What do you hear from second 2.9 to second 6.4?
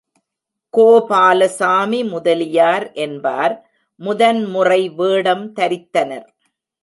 என்பார் முதன் முறை வேடம் தரித்தனர்.